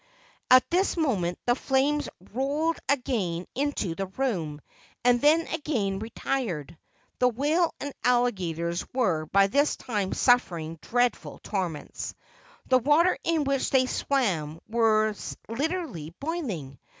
[0.49, 4.59] At this moment the flames rolled again into the room
[5.05, 6.75] and then again retired.
[7.19, 12.15] The whale and alligators were by this time suffering dreadful torments.
[12.65, 16.79] The water in which they swam was literally boiling.